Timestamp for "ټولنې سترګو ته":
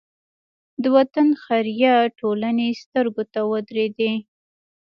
2.19-3.39